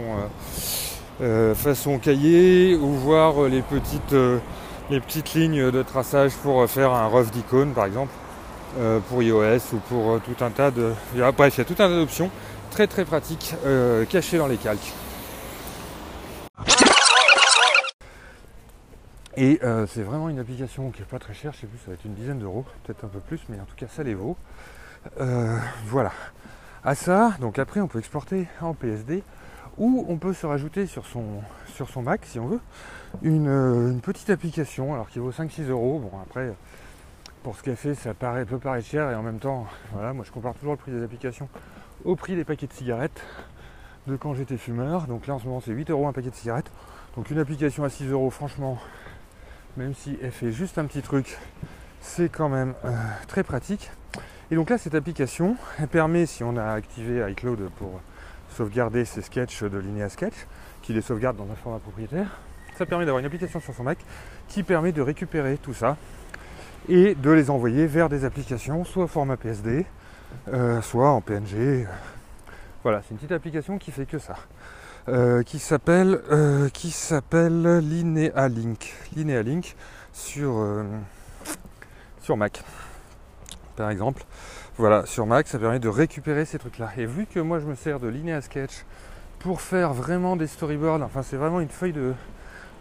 euh, 1.21 1.55
façon 1.55 1.97
cahier 1.97 2.75
ou 2.75 2.91
voir 2.91 3.47
les 3.47 3.61
petites, 3.61 4.11
euh, 4.11 4.37
les 4.89 4.99
petites 4.99 5.33
lignes 5.33 5.71
de 5.71 5.81
traçage 5.81 6.33
pour 6.33 6.69
faire 6.69 6.91
un 6.91 7.07
rough 7.07 7.31
d'icône 7.31 7.71
par 7.71 7.85
exemple 7.85 8.11
euh, 8.77 8.99
pour 8.99 9.23
iOS 9.23 9.61
ou 9.71 9.77
pour 9.87 10.19
tout 10.19 10.43
un 10.43 10.49
tas 10.49 10.71
de. 10.71 10.91
Bref, 11.15 11.55
il 11.55 11.59
y 11.59 11.61
a 11.61 11.63
tout 11.63 11.73
un 11.73 11.87
tas 11.87 11.95
d'options 11.95 12.29
très 12.69 12.87
très 12.87 13.05
pratiques 13.05 13.55
cachées 14.09 14.37
dans 14.37 14.47
les 14.47 14.57
calques. 14.57 14.91
Et 19.37 19.59
c'est 19.87 20.03
vraiment 20.03 20.27
une 20.27 20.39
application 20.39 20.91
qui 20.91 21.01
est 21.01 21.05
pas 21.05 21.19
très 21.19 21.33
chère, 21.33 21.53
je 21.53 21.61
sais 21.61 21.67
plus, 21.67 21.77
ça 21.77 21.87
va 21.87 21.93
être 21.93 22.05
une 22.05 22.15
dizaine 22.15 22.39
d'euros, 22.39 22.65
peut-être 22.83 23.05
un 23.05 23.09
peu 23.09 23.19
plus, 23.19 23.39
mais 23.47 23.57
en 23.57 23.65
tout 23.65 23.75
cas 23.77 23.87
ça 23.87 24.03
les 24.03 24.15
vaut. 24.15 24.35
Voilà. 25.85 26.11
À 26.83 26.93
ça, 26.93 27.35
donc 27.39 27.57
après 27.57 27.81
on 27.81 27.87
peut 27.87 27.97
exporter 27.97 28.47
en 28.61 28.73
PSD 28.73 29.23
ou 29.77 30.05
on 30.07 30.17
peut 30.17 30.33
se 30.33 30.45
rajouter 30.45 30.85
sur 30.85 31.05
son, 31.05 31.23
sur 31.67 31.89
son 31.89 32.01
Mac, 32.01 32.25
si 32.25 32.39
on 32.39 32.47
veut, 32.47 32.59
euh, 33.23 33.91
une, 33.91 34.01
petite 34.01 34.29
application, 34.29 34.93
alors 34.93 35.09
qui 35.09 35.19
vaut 35.19 35.31
5-6 35.31 35.69
euros. 35.69 35.99
Bon, 35.99 36.19
après, 36.21 36.53
pour 37.43 37.55
ce 37.55 37.63
qu'elle 37.63 37.75
fait, 37.75 37.95
ça 37.95 38.13
peut 38.13 38.59
paraître 38.59 38.87
cher, 38.87 39.11
et 39.11 39.15
en 39.15 39.23
même 39.23 39.39
temps, 39.39 39.67
voilà, 39.91 40.13
moi 40.13 40.23
je 40.25 40.31
compare 40.31 40.53
toujours 40.55 40.73
le 40.73 40.77
prix 40.77 40.91
des 40.91 41.03
applications 41.03 41.49
au 42.03 42.15
prix 42.15 42.35
des 42.35 42.43
paquets 42.43 42.67
de 42.67 42.73
cigarettes 42.73 43.21
de 44.07 44.15
quand 44.15 44.33
j'étais 44.33 44.57
fumeur. 44.57 45.07
Donc 45.07 45.27
là, 45.27 45.35
en 45.35 45.39
ce 45.39 45.45
moment, 45.45 45.61
c'est 45.61 45.71
8 45.71 45.89
euros 45.89 46.07
un 46.07 46.13
paquet 46.13 46.29
de 46.29 46.35
cigarettes. 46.35 46.71
Donc 47.15 47.29
une 47.29 47.39
application 47.39 47.83
à 47.83 47.89
6 47.89 48.09
euros, 48.09 48.29
franchement, 48.29 48.77
même 49.77 49.93
si 49.93 50.17
elle 50.21 50.31
fait 50.31 50.51
juste 50.51 50.77
un 50.77 50.85
petit 50.85 51.01
truc, 51.01 51.37
c'est 52.05 52.29
quand 52.29 52.49
même 52.49 52.73
euh, 52.85 52.91
très 53.27 53.43
pratique. 53.43 53.89
Et 54.51 54.55
donc 54.55 54.69
là, 54.69 54.77
cette 54.77 54.95
application, 54.95 55.57
elle 55.79 55.87
permet, 55.87 56.25
si 56.25 56.43
on 56.43 56.55
a 56.55 56.71
activé 56.71 57.29
iCloud 57.31 57.69
pour 57.77 57.99
sauvegarder 58.55 59.05
ses 59.05 59.21
sketchs 59.21 59.63
de 59.63 59.77
Linéa 59.77 60.07
Sketch, 60.07 60.35
qui 60.81 60.93
les 60.93 61.01
sauvegarde 61.01 61.35
dans 61.35 61.51
un 61.51 61.55
format 61.55 61.79
propriétaire. 61.79 62.27
Ça 62.77 62.85
permet 62.85 63.05
d'avoir 63.05 63.19
une 63.19 63.25
application 63.25 63.59
sur 63.59 63.73
son 63.73 63.83
Mac 63.83 63.97
qui 64.47 64.63
permet 64.63 64.91
de 64.91 65.01
récupérer 65.01 65.57
tout 65.57 65.73
ça 65.73 65.97
et 66.87 67.15
de 67.15 67.31
les 67.31 67.49
envoyer 67.49 67.87
vers 67.87 68.07
des 68.07 68.23
applications, 68.23 68.85
soit 68.85 69.05
au 69.05 69.07
format 69.07 69.35
PSD, 69.35 69.85
euh, 70.53 70.81
soit 70.81 71.09
en 71.09 71.21
PNG. 71.21 71.87
Voilà, 72.83 73.01
c'est 73.01 73.11
une 73.11 73.17
petite 73.17 73.31
application 73.31 73.77
qui 73.79 73.91
fait 73.91 74.05
que 74.05 74.19
ça. 74.19 74.35
Euh, 75.07 75.43
qui 75.43 75.59
s'appelle 75.59 76.21
euh, 76.31 76.69
qui 76.69 76.91
s'appelle 76.91 77.79
Linéa 77.79 78.47
Link. 78.47 78.93
Linéa 79.15 79.43
Link 79.43 79.75
sur, 80.13 80.53
sur 82.25 82.37
Mac. 82.37 82.63
Par 83.75 83.91
exemple. 83.91 84.23
Voilà, 84.77 85.05
sur 85.05 85.27
Mac, 85.27 85.47
ça 85.47 85.59
permet 85.59 85.79
de 85.79 85.87
récupérer 85.87 86.43
ces 86.45 86.57
trucs-là. 86.57 86.89
Et 86.97 87.05
vu 87.05 87.27
que 87.27 87.39
moi 87.39 87.59
je 87.59 87.65
me 87.65 87.75
sers 87.75 87.99
de 87.99 88.07
Linear 88.07 88.41
Sketch 88.41 88.83
pour 89.39 89.61
faire 89.61 89.93
vraiment 89.93 90.35
des 90.35 90.47
storyboards, 90.47 91.03
enfin 91.03 91.21
c'est 91.21 91.37
vraiment 91.37 91.59
une 91.59 91.69
feuille 91.69 91.93
de, 91.93 92.13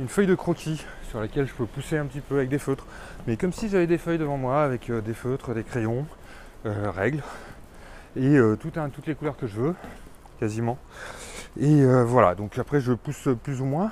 une 0.01 0.09
feuille 0.09 0.27
de 0.27 0.35
croquis 0.35 0.83
sur 1.11 1.21
laquelle 1.21 1.47
je 1.47 1.53
peux 1.53 1.67
pousser 1.67 1.99
un 1.99 2.07
petit 2.07 2.23
peu 2.23 2.37
avec 2.37 2.49
des 2.49 2.59
feutres. 2.59 2.87
Mais 3.27 3.37
comme 3.37 3.53
si 3.53 3.69
j'avais 3.69 3.87
des 3.87 3.99
feuilles 3.99 4.19
devant 4.19 4.39
moi 4.39 4.65
avec 4.65 4.89
euh, 4.89 5.03
des 5.03 5.15
feutres, 5.15 5.53
des 5.53 5.63
crayons, 5.63 6.07
euh, 6.65 6.91
règles 6.91 7.23
et 8.17 8.39
tout 8.61 8.73
un, 8.77 8.89
toutes 8.89 9.07
les 9.07 9.15
couleurs 9.15 9.37
que 9.37 9.47
je 9.47 9.57
veux, 9.57 9.75
quasiment. 10.41 10.79
Et 11.61 11.85
voilà, 12.05 12.37
donc 12.37 12.57
après 12.59 12.81
je 12.81 12.93
pousse 12.93 13.29
plus 13.43 13.61
ou 13.61 13.65
moins. 13.65 13.91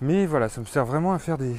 Mais 0.00 0.24
voilà, 0.24 0.48
ça 0.48 0.62
me 0.62 0.66
sert 0.66 0.86
vraiment 0.86 1.12
à 1.12 1.18
faire 1.18 1.36
des, 1.36 1.54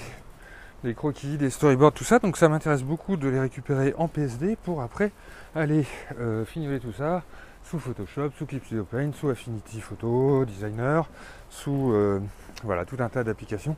des 0.85 0.93
croquis, 0.93 1.37
des 1.37 1.49
storyboards, 1.49 1.93
tout 1.93 2.03
ça. 2.03 2.19
Donc 2.19 2.37
ça 2.37 2.47
m'intéresse 2.47 2.83
beaucoup 2.83 3.17
de 3.17 3.27
les 3.27 3.39
récupérer 3.39 3.93
en 3.97 4.07
PSD 4.07 4.55
pour 4.63 4.81
après 4.81 5.11
aller 5.55 5.85
euh, 6.19 6.45
finiler 6.45 6.79
tout 6.79 6.93
ça 6.93 7.23
sous 7.63 7.79
Photoshop, 7.79 8.29
sous 8.37 8.45
Clip 8.45 8.63
Studio 8.63 8.83
Paint, 8.83 9.11
sous 9.13 9.29
Affinity 9.29 9.81
Photo, 9.81 10.45
Designer, 10.45 11.09
sous 11.49 11.91
euh, 11.91 12.21
voilà 12.63 12.85
tout 12.85 12.97
un 12.99 13.09
tas 13.09 13.23
d'applications 13.23 13.75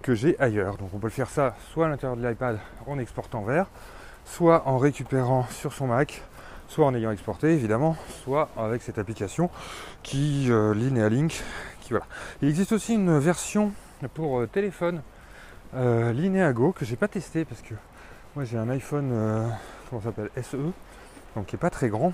que 0.00 0.14
j'ai 0.14 0.38
ailleurs. 0.40 0.78
Donc 0.78 0.94
on 0.94 0.98
peut 0.98 1.08
le 1.08 1.12
faire 1.12 1.28
ça 1.28 1.54
soit 1.72 1.86
à 1.86 1.88
l'intérieur 1.90 2.16
de 2.16 2.26
l'iPad 2.26 2.58
en 2.86 2.98
exportant 2.98 3.42
vers, 3.42 3.66
soit 4.24 4.66
en 4.66 4.78
récupérant 4.78 5.46
sur 5.50 5.74
son 5.74 5.88
Mac, 5.88 6.22
soit 6.68 6.86
en 6.86 6.94
ayant 6.94 7.10
exporté 7.10 7.52
évidemment, 7.52 7.96
soit 8.24 8.48
avec 8.56 8.80
cette 8.80 8.98
application 8.98 9.50
qui 10.02 10.46
euh, 10.50 10.72
Linealink. 10.72 11.42
Qui, 11.82 11.90
voilà. 11.90 12.06
Il 12.40 12.48
existe 12.48 12.72
aussi 12.72 12.94
une 12.94 13.18
version 13.18 13.72
pour 14.14 14.40
euh, 14.40 14.46
téléphone 14.46 15.02
euh, 15.76 16.12
Lineago 16.12 16.72
que 16.72 16.84
j'ai 16.84 16.96
pas 16.96 17.08
testé 17.08 17.44
parce 17.44 17.60
que 17.62 17.74
moi 18.34 18.44
j'ai 18.44 18.56
un 18.56 18.68
iPhone 18.70 19.10
euh, 19.12 19.48
comment 19.88 20.02
s'appelle 20.02 20.30
SE 20.42 20.56
donc 21.34 21.46
qui 21.46 21.56
est 21.56 21.58
pas 21.58 21.70
très 21.70 21.88
grand. 21.88 22.12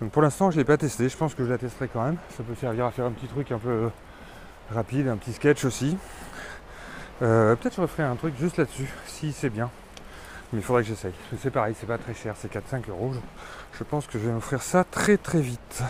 Donc 0.00 0.10
pour 0.10 0.22
l'instant 0.22 0.50
je 0.50 0.56
l'ai 0.56 0.64
pas 0.64 0.76
testé, 0.76 1.08
je 1.08 1.16
pense 1.16 1.34
que 1.34 1.44
je 1.44 1.50
la 1.50 1.58
testerai 1.58 1.88
quand 1.88 2.04
même. 2.04 2.16
Ça 2.36 2.42
peut 2.42 2.54
servir 2.54 2.86
à 2.86 2.90
faire 2.90 3.06
un 3.06 3.12
petit 3.12 3.28
truc 3.28 3.52
un 3.52 3.58
peu 3.58 3.90
rapide, 4.70 5.08
un 5.08 5.16
petit 5.16 5.32
sketch 5.32 5.64
aussi. 5.64 5.96
Euh, 7.22 7.54
peut-être 7.54 7.76
je 7.76 7.80
referai 7.80 8.02
un 8.02 8.16
truc 8.16 8.34
juste 8.38 8.56
là-dessus, 8.56 8.88
si 9.06 9.32
c'est 9.32 9.50
bien. 9.50 9.70
Mais 10.52 10.58
il 10.58 10.62
faudrait 10.62 10.82
que 10.82 10.88
j'essaye. 10.88 11.14
C'est 11.40 11.50
pareil, 11.50 11.74
c'est 11.78 11.86
pas 11.86 11.98
très 11.98 12.14
cher, 12.14 12.34
c'est 12.36 12.52
4-5 12.52 12.90
euros. 12.90 13.12
Je 13.72 13.84
pense 13.84 14.06
que 14.06 14.18
je 14.18 14.26
vais 14.26 14.32
m'offrir 14.32 14.62
ça 14.62 14.84
très 14.84 15.16
très 15.16 15.40
vite. 15.40 15.82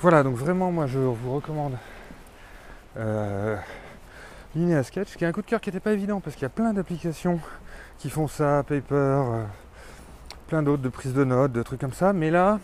Voilà, 0.00 0.22
donc 0.22 0.36
vraiment 0.36 0.72
moi 0.72 0.86
je 0.86 0.98
vous 0.98 1.34
recommande 1.34 1.76
euh, 2.96 3.56
Linea 4.54 4.82
Sketch, 4.82 5.16
qui 5.16 5.24
est 5.24 5.26
un 5.26 5.32
coup 5.32 5.42
de 5.42 5.46
cœur 5.46 5.60
qui 5.60 5.68
n'était 5.68 5.80
pas 5.80 5.92
évident 5.92 6.20
parce 6.20 6.34
qu'il 6.34 6.42
y 6.42 6.46
a 6.46 6.50
plein 6.50 6.72
d'applications 6.72 7.38
qui 7.98 8.08
font 8.08 8.28
ça, 8.28 8.64
Paper, 8.66 8.94
euh, 8.94 9.44
plein 10.46 10.62
d'autres 10.62 10.82
de 10.82 10.88
prise 10.88 11.12
de 11.12 11.22
notes, 11.22 11.52
de 11.52 11.62
trucs 11.62 11.80
comme 11.80 11.92
ça. 11.92 12.14
Mais 12.14 12.30
là, 12.30 12.58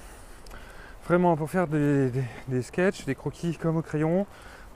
vraiment 1.06 1.36
pour 1.36 1.50
faire 1.50 1.66
des, 1.66 2.10
sketchs, 2.62 3.04
des 3.04 3.14
croquis 3.14 3.58
comme 3.58 3.76
au 3.76 3.82
crayon, 3.82 4.26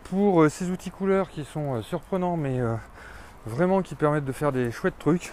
pour 0.04 0.42
euh, 0.42 0.48
ces 0.50 0.70
outils 0.70 0.90
couleurs 0.90 1.30
qui 1.30 1.44
sont 1.44 1.76
euh, 1.76 1.82
surprenants 1.82 2.36
mais 2.36 2.60
vraiment 3.46 3.80
qui 3.80 3.94
permettent 3.94 4.26
de 4.26 4.32
faire 4.32 4.52
des 4.52 4.70
chouettes 4.70 4.98
trucs. 4.98 5.32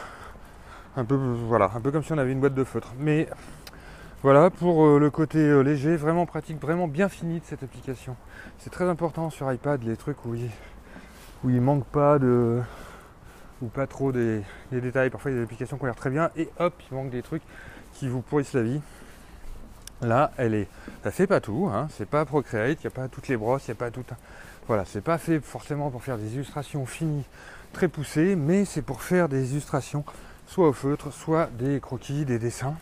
Un 0.96 1.04
peu, 1.04 1.16
voilà, 1.16 1.72
un 1.76 1.82
peu 1.82 1.92
comme 1.92 2.04
si 2.04 2.14
on 2.14 2.18
avait 2.18 2.32
une 2.32 2.40
boîte 2.40 2.54
de 2.54 2.64
feutre. 2.64 2.94
Mais 2.98 3.28
voilà, 4.24 4.50
pour 4.50 4.98
le 4.98 5.10
côté 5.10 5.62
léger, 5.62 5.98
vraiment 5.98 6.26
pratique, 6.26 6.62
vraiment 6.62 6.88
bien 6.88 7.10
fini 7.10 7.42
de 7.42 7.46
cette 7.46 7.64
application. 7.64 8.16
C'est 8.60 8.70
très 8.70 8.86
important 8.86 9.30
sur 9.30 9.52
iPad, 9.52 9.84
les 9.84 9.98
trucs 9.98 10.24
où 10.26 10.36
il, 10.36 10.50
où 11.46 11.50
il 11.52 11.62
manque 11.62 11.86
pas 11.86 12.18
de 12.18 12.60
ou 13.62 13.68
pas 13.68 13.86
trop 13.86 14.12
des, 14.12 14.42
détails. 14.72 15.12
Parfois 15.12 15.32
il 15.32 15.36
y 15.36 15.38
a 15.38 15.40
des 15.40 15.46
applications 15.46 15.78
qui 15.78 15.84
ont 15.84 15.86
l'air 15.86 15.96
très 15.96 16.10
bien 16.10 16.32
et 16.36 16.50
hop, 16.60 16.74
il 16.92 16.96
manque 16.96 17.12
des 17.12 17.22
trucs 17.22 17.44
qui 17.94 18.10
vous 18.10 18.22
pourrissent 18.22 18.54
la 18.54 18.64
vie. 18.64 18.82
Là, 20.02 20.32
elle 20.38 20.56
est. 20.56 20.68
Ça 21.04 21.12
fait 21.12 21.28
pas 21.28 21.40
tout, 21.40 21.70
hein, 21.72 21.88
c'est 21.92 22.10
pas 22.10 22.26
Procreate, 22.26 22.80
il 22.84 22.88
n'y 22.88 22.94
a 22.94 22.96
pas 22.96 23.08
toutes 23.08 23.28
les 23.28 23.38
brosses, 23.38 23.68
il 23.68 23.72
n'y 23.72 23.78
a 23.78 23.80
pas 23.80 23.92
tout. 23.92 24.04
Voilà, 24.68 24.84
c'est 24.86 25.02
pas 25.02 25.18
fait 25.18 25.40
forcément 25.40 25.90
pour 25.92 26.04
faire 26.04 26.18
des 26.18 26.34
illustrations 26.34 26.86
finies, 26.86 27.26
très 27.72 27.88
poussées, 27.88 28.36
mais 28.36 28.66
c'est 28.66 28.82
pour 28.82 29.04
faire 29.04 29.30
des 29.30 29.52
illustrations 29.52 30.04
soit 30.48 30.68
au 30.68 30.74
feutre, 30.74 31.14
soit 31.14 31.50
des 31.58 31.80
croquis, 31.80 32.26
des 32.26 32.40
dessins. 32.40 32.76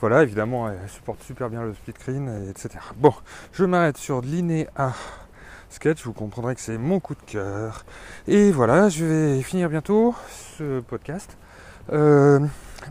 Voilà, 0.00 0.22
évidemment, 0.22 0.68
elle 0.68 0.88
supporte 0.88 1.22
super 1.22 1.50
bien 1.50 1.62
le 1.62 1.74
split 1.74 1.92
screen, 1.92 2.48
etc. 2.48 2.70
Bon, 2.96 3.12
je 3.52 3.64
m'arrête 3.64 3.98
sur 3.98 4.22
l'inéa 4.22 4.94
sketch, 5.70 6.04
vous 6.04 6.12
comprendrez 6.12 6.54
que 6.54 6.60
c'est 6.60 6.78
mon 6.78 7.00
coup 7.00 7.14
de 7.14 7.22
cœur. 7.30 7.84
Et 8.26 8.50
voilà, 8.50 8.88
je 8.88 9.04
vais 9.04 9.42
finir 9.42 9.68
bientôt 9.68 10.14
ce 10.58 10.80
podcast. 10.80 11.36
Euh, 11.92 12.40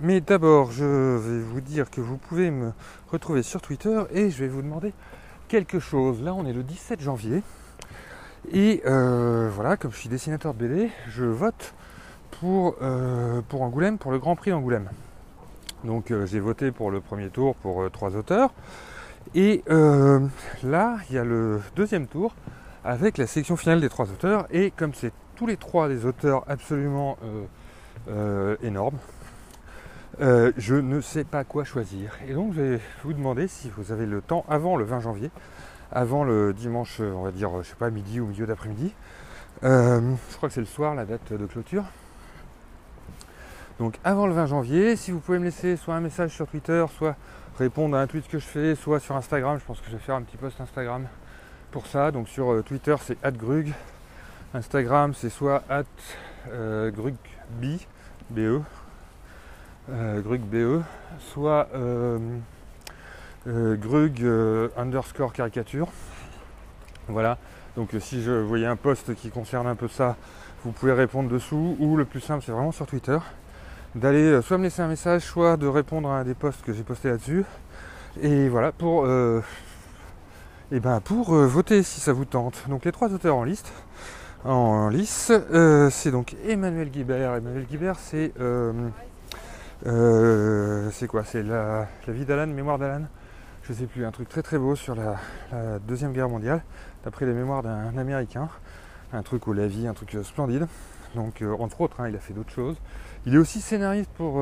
mais 0.01 0.21
d'abord, 0.21 0.71
je 0.71 0.85
vais 0.85 1.39
vous 1.41 1.61
dire 1.61 1.89
que 1.89 2.01
vous 2.01 2.17
pouvez 2.17 2.51
me 2.51 2.71
retrouver 3.11 3.43
sur 3.43 3.61
Twitter 3.61 4.01
et 4.11 4.31
je 4.31 4.39
vais 4.39 4.47
vous 4.47 4.61
demander 4.61 4.93
quelque 5.49 5.79
chose. 5.79 6.21
Là, 6.21 6.33
on 6.33 6.45
est 6.45 6.53
le 6.53 6.63
17 6.63 7.01
janvier. 7.01 7.43
Et 8.51 8.81
euh, 8.85 9.49
voilà, 9.53 9.75
comme 9.75 9.91
je 9.91 9.97
suis 9.97 10.09
dessinateur 10.09 10.53
de 10.53 10.65
BD, 10.65 10.89
je 11.09 11.25
vote 11.25 11.73
pour, 12.39 12.75
euh, 12.81 13.41
pour 13.49 13.61
Angoulême, 13.61 13.97
pour 13.97 14.11
le 14.11 14.19
Grand 14.19 14.35
Prix 14.35 14.51
d'Angoulême. 14.51 14.89
Donc 15.83 16.13
j'ai 16.25 16.39
voté 16.41 16.71
pour 16.71 16.91
le 16.91 16.99
premier 16.99 17.29
tour 17.29 17.55
pour 17.55 17.89
trois 17.91 18.15
auteurs. 18.15 18.51
Et 19.33 19.63
là, 19.67 20.97
il 21.09 21.15
y 21.15 21.17
a 21.17 21.23
le 21.23 21.61
deuxième 21.75 22.07
tour 22.07 22.33
avec 22.83 23.17
la 23.17 23.27
sélection 23.27 23.57
finale 23.57 23.81
des 23.81 23.89
trois 23.89 24.05
auteurs. 24.05 24.47
Et 24.51 24.71
comme 24.71 24.93
c'est 24.93 25.11
tous 25.35 25.47
les 25.47 25.57
trois 25.57 25.87
des 25.87 26.05
auteurs 26.05 26.43
absolument 26.47 27.17
euh, 27.23 27.45
euh, 28.09 28.55
énormes, 28.61 28.97
euh, 30.21 30.51
je 30.57 30.75
ne 30.75 31.01
sais 31.01 31.23
pas 31.23 31.43
quoi 31.43 31.63
choisir. 31.63 32.17
Et 32.27 32.33
donc 32.33 32.53
je 32.53 32.61
vais 32.61 32.79
vous 33.03 33.13
demander 33.13 33.47
si 33.47 33.69
vous 33.75 33.91
avez 33.91 34.05
le 34.05 34.21
temps 34.21 34.45
avant 34.49 34.75
le 34.75 34.83
20 34.83 34.99
janvier, 34.99 35.31
avant 35.91 36.23
le 36.23 36.53
dimanche, 36.53 36.99
on 36.99 37.23
va 37.23 37.31
dire, 37.31 37.51
je 37.63 37.69
sais 37.69 37.75
pas, 37.75 37.89
midi 37.89 38.19
ou 38.19 38.27
milieu 38.27 38.45
d'après-midi. 38.45 38.93
je 39.63 40.35
crois 40.37 40.49
que 40.49 40.55
c'est 40.55 40.61
le 40.61 40.65
soir 40.65 40.95
la 40.95 41.05
date 41.05 41.33
de 41.33 41.45
clôture. 41.45 41.85
Donc 43.79 43.97
avant 44.03 44.27
le 44.27 44.33
20 44.33 44.47
janvier, 44.47 44.95
si 44.97 45.11
vous 45.11 45.19
pouvez 45.19 45.39
me 45.39 45.45
laisser 45.45 45.77
soit 45.77 45.95
un 45.95 46.01
message 46.01 46.31
sur 46.31 46.47
Twitter, 46.47 46.85
soit 46.97 47.15
répondre 47.57 47.95
à 47.95 48.01
un 48.01 48.07
tweet 48.07 48.27
que 48.27 48.39
je 48.39 48.45
fais, 48.45 48.75
soit 48.75 48.99
sur 48.99 49.15
Instagram, 49.15 49.57
je 49.57 49.63
pense 49.63 49.79
que 49.79 49.87
je 49.87 49.93
vais 49.93 50.03
faire 50.03 50.15
un 50.15 50.21
petit 50.21 50.37
post 50.37 50.59
Instagram 50.59 51.07
pour 51.71 51.87
ça. 51.87 52.11
Donc 52.11 52.27
sur 52.27 52.51
euh, 52.51 52.61
Twitter 52.61 52.95
c'est 53.01 53.17
@grug, 53.37 53.73
Instagram 54.53 55.13
c'est 55.13 55.29
soit 55.29 55.63
euh, 56.51 56.91
@grugb, 56.91 57.15
BE, 58.29 58.61
euh, 59.89 60.81
soit 61.19 61.67
grug 63.45 64.25
underscore 64.77 65.33
caricature. 65.33 65.87
Voilà. 67.07 67.37
Donc 67.75 67.89
si 67.99 68.21
je 68.21 68.31
voyais 68.31 68.67
un 68.67 68.75
post 68.75 69.15
qui 69.15 69.29
concerne 69.29 69.67
un 69.67 69.75
peu 69.75 69.87
ça, 69.87 70.15
vous 70.63 70.71
pouvez 70.71 70.93
répondre 70.93 71.29
dessous. 71.29 71.75
Ou 71.79 71.97
le 71.97 72.05
plus 72.05 72.19
simple 72.19 72.43
c'est 72.45 72.51
vraiment 72.51 72.71
sur 72.71 72.85
Twitter. 72.85 73.17
D'aller 73.95 74.41
soit 74.43 74.57
me 74.57 74.63
laisser 74.63 74.81
un 74.81 74.87
message, 74.87 75.23
soit 75.23 75.57
de 75.57 75.65
répondre 75.65 76.11
à 76.11 76.23
des 76.23 76.35
posts 76.35 76.63
que 76.63 76.73
j'ai 76.73 76.83
postés 76.83 77.09
là-dessus. 77.09 77.45
Et 78.21 78.49
voilà, 78.49 78.71
pour 78.71 79.07
eh 80.71 80.79
ben 80.79 81.01
pour 81.01 81.33
euh, 81.33 81.47
voter 81.47 81.81
si 81.81 81.99
ça 81.99 82.13
vous 82.13 82.25
tente. 82.25 82.65
Donc 82.69 82.85
les 82.85 82.91
trois 82.91 83.11
auteurs 83.11 83.35
en 83.35 83.43
liste, 83.43 83.71
en, 84.45 84.89
lice, 84.89 85.31
euh, 85.31 85.89
c'est 85.89 86.11
donc 86.11 86.35
Emmanuel 86.45 86.91
Guibert. 86.91 87.33
Emmanuel 87.35 87.65
Guibert, 87.65 87.95
c'est 87.97 88.33
euh, 88.39 88.71
c'est 90.91 91.07
quoi? 91.07 91.23
C'est 91.23 91.41
la, 91.41 91.87
vie 92.07 92.25
d'Alan, 92.25 92.47
mémoire 92.47 92.77
d'Alan. 92.77 93.05
Je 93.63 93.73
sais 93.73 93.85
plus, 93.85 94.05
un 94.05 94.11
truc 94.11 94.29
très 94.29 94.43
très 94.43 94.59
beau 94.59 94.75
sur 94.75 94.95
la, 94.95 95.15
deuxième 95.87 96.13
guerre 96.13 96.29
mondiale, 96.29 96.61
d'après 97.03 97.25
les 97.25 97.33
mémoires 97.33 97.63
d'un 97.63 97.97
Américain. 97.97 98.47
Un 99.11 99.23
truc 99.23 99.47
où 99.47 99.53
la 99.53 99.65
vie, 99.65 99.87
un 99.87 99.93
truc 99.93 100.17
splendide. 100.23 100.67
Donc 101.15 101.43
entre 101.59 101.81
autres, 101.81 101.99
hein, 101.99 102.09
il 102.09 102.15
a 102.15 102.19
fait 102.19 102.33
d'autres 102.33 102.51
choses. 102.51 102.77
Il 103.25 103.33
est 103.33 103.39
aussi 103.39 103.59
scénariste 103.59 104.11
pour, 104.11 104.39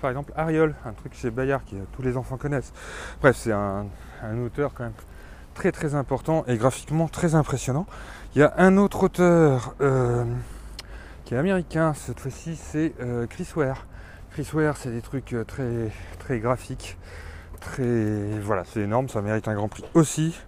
par 0.00 0.10
exemple, 0.10 0.32
Ariol, 0.34 0.74
un 0.86 0.92
truc 0.92 1.12
chez 1.14 1.30
Bayard 1.30 1.62
que 1.70 1.76
tous 1.94 2.02
les 2.02 2.16
enfants 2.16 2.38
connaissent. 2.38 2.72
Bref, 3.20 3.36
c'est 3.36 3.52
un 3.52 3.86
auteur 4.42 4.72
quand 4.74 4.84
même 4.84 4.92
très 5.72 5.94
important 5.94 6.44
et 6.46 6.56
graphiquement 6.56 7.08
très 7.08 7.34
impressionnant. 7.34 7.86
Il 8.34 8.40
y 8.40 8.42
a 8.44 8.54
un 8.58 8.76
autre 8.76 9.04
auteur 9.04 9.74
euh, 9.80 10.24
qui 11.24 11.34
est 11.34 11.36
américain, 11.36 11.94
cette 11.94 12.20
fois-ci 12.20 12.56
c'est 12.56 12.94
euh, 13.00 13.26
Chris 13.26 13.48
Ware. 13.56 13.86
Chris 14.30 14.48
Ware 14.54 14.76
c'est 14.76 14.90
des 14.90 15.02
trucs 15.02 15.32
euh, 15.32 15.44
très 15.44 15.90
très 16.18 16.38
graphiques, 16.38 16.96
voilà 18.42 18.62
c'est 18.64 18.80
énorme, 18.80 19.08
ça 19.08 19.20
mérite 19.20 19.48
un 19.48 19.54
grand 19.54 19.68
prix 19.68 19.84
aussi. 19.94 20.38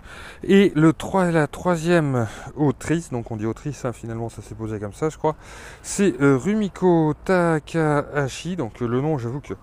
Et 0.45 0.73
le 0.77 0.93
3, 0.93 1.33
la 1.33 1.49
troisième 1.49 2.29
autrice, 2.55 3.11
donc 3.11 3.33
on 3.33 3.37
dit 3.37 3.47
autrice 3.47 3.85
hein, 3.85 3.93
finalement 3.93 4.29
ça 4.29 4.43
s'est 4.43 4.55
posé 4.55 4.79
comme 4.79 4.95
ça 4.95 5.09
je 5.09 5.19
crois, 5.19 5.35
c'est 5.83 6.15
Rumiko 6.21 7.15
Takahashi, 7.25 8.55
donc 8.55 8.79
le 8.79 9.01
nom 9.01 9.19
j'avoue 9.19 9.41
que 9.41 9.55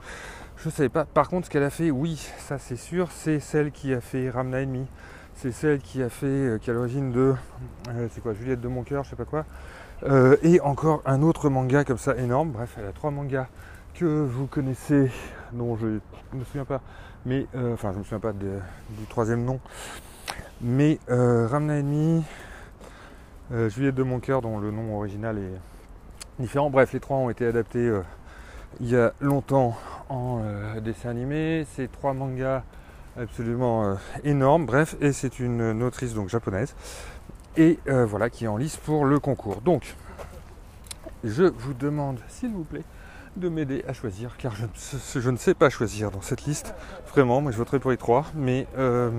je 0.57 0.69
ne 0.69 0.73
savais 0.73 0.89
pas. 0.89 1.05
Par 1.05 1.29
contre, 1.29 1.45
ce 1.45 1.51
qu'elle 1.51 1.63
a 1.63 1.69
fait, 1.69 1.91
oui, 1.91 2.19
ça 2.39 2.57
c'est 2.57 2.75
sûr, 2.75 3.09
c'est 3.11 3.39
celle 3.39 3.71
qui 3.71 3.93
a 3.93 4.01
fait 4.01 4.29
Ramna 4.29 4.57
Enemy, 4.57 4.87
c'est 5.37 5.51
celle 5.51 5.79
qui 5.79 6.03
a 6.03 6.09
fait, 6.09 6.25
euh, 6.25 6.57
qui 6.57 6.69
à 6.69 6.73
l'origine 6.73 7.11
de, 7.11 7.33
euh, 7.89 8.07
c'est 8.11 8.21
quoi, 8.21 8.33
Juliette 8.33 8.61
de 8.61 8.67
mon 8.67 8.83
cœur, 8.83 9.03
je 9.03 9.11
sais 9.11 9.15
pas 9.15 9.25
quoi. 9.25 9.45
Euh, 10.03 10.35
et 10.43 10.59
encore 10.61 11.01
un 11.05 11.21
autre 11.21 11.49
manga 11.49 11.83
comme 11.83 11.97
ça 11.97 12.15
énorme. 12.17 12.51
Bref, 12.51 12.75
elle 12.77 12.85
a 12.85 12.91
trois 12.91 13.11
mangas 13.11 13.47
que 13.95 14.05
vous 14.05 14.45
connaissez, 14.45 15.09
dont 15.53 15.75
je 15.77 15.85
ne 15.87 16.39
me 16.39 16.43
souviens 16.45 16.65
pas, 16.65 16.81
mais 17.25 17.47
enfin 17.73 17.93
je 17.93 17.97
me 17.97 18.03
souviens 18.03 18.19
pas 18.19 18.33
du 18.33 19.05
troisième 19.09 19.43
nom. 19.43 19.59
Mais 20.61 20.99
Ramna 21.07 21.79
Enemy, 21.79 22.23
euh, 23.53 23.69
Juliette 23.69 23.95
de 23.95 24.03
Moncoeur, 24.03 24.41
dont 24.41 24.59
le 24.59 24.71
nom 24.71 24.97
original 24.97 25.37
est 25.37 26.41
différent. 26.41 26.69
Bref, 26.69 26.91
les 26.91 26.99
trois 26.99 27.15
ont 27.15 27.29
été 27.29 27.45
adaptés 27.45 27.87
euh, 27.87 28.01
il 28.81 28.89
y 28.89 28.97
a 28.97 29.13
longtemps 29.21 29.77
en 30.09 30.41
euh, 30.43 30.81
dessin 30.81 31.09
animé. 31.09 31.65
C'est 31.73 31.89
trois 31.89 32.13
mangas 32.13 32.63
absolument 33.17 33.97
énormes. 34.23 34.65
Bref, 34.65 34.95
et 35.01 35.11
c'est 35.11 35.39
une 35.39 35.83
autrice 35.83 36.13
donc 36.13 36.29
japonaise. 36.29 36.75
Et 37.57 37.79
voilà, 37.85 38.29
qui 38.29 38.45
est 38.45 38.47
en 38.47 38.57
lice 38.57 38.77
pour 38.77 39.05
le 39.05 39.19
concours. 39.19 39.61
Donc, 39.61 39.95
je 41.23 41.43
vous 41.43 41.73
demande, 41.73 42.19
s'il 42.27 42.51
vous 42.51 42.63
plaît, 42.63 42.83
de 43.37 43.49
m'aider 43.49 43.83
à 43.87 43.93
choisir, 43.93 44.35
car 44.37 44.53
je, 44.55 45.29
ne 45.29 45.37
sais 45.37 45.53
pas 45.53 45.69
choisir 45.69 46.11
dans 46.11 46.21
cette 46.21 46.45
liste. 46.45 46.73
Vraiment, 47.11 47.41
moi 47.41 47.51
je 47.51 47.57
voterai 47.57 47.79
pour 47.79 47.91
les 47.91 47.97
trois, 47.97 48.25
mais 48.35 48.67
euh, 48.77 49.11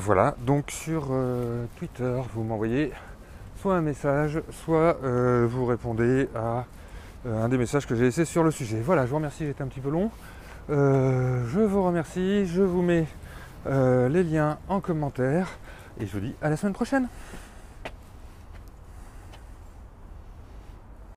voilà, 0.00 0.34
donc 0.40 0.70
sur 0.70 1.08
euh, 1.10 1.66
Twitter, 1.78 2.20
vous 2.34 2.42
m'envoyez 2.42 2.92
soit 3.60 3.76
un 3.76 3.82
message, 3.82 4.42
soit 4.50 4.98
euh, 5.04 5.46
vous 5.48 5.64
répondez 5.64 6.28
à 6.34 6.64
un 7.26 7.48
des 7.48 7.56
messages 7.56 7.86
que 7.86 7.94
j'ai 7.94 8.04
laissé 8.04 8.24
sur 8.24 8.42
le 8.42 8.50
sujet. 8.50 8.80
Voilà, 8.80 9.04
je 9.04 9.10
vous 9.10 9.16
remercie, 9.16 9.46
j'étais 9.46 9.62
un 9.62 9.68
petit 9.68 9.80
peu 9.80 9.90
long. 9.90 10.10
Je 10.68 11.60
vous 11.60 11.82
remercie, 11.82 12.46
je 12.46 12.62
vous 12.62 12.82
mets 12.82 13.06
les 13.66 14.22
liens 14.22 14.58
en 14.68 14.80
commentaire 14.80 15.48
et 16.00 16.06
je 16.06 16.12
vous 16.12 16.20
dis 16.20 16.34
à 16.42 16.50
la 16.50 16.56
semaine 16.56 16.74
prochaine. 16.74 17.08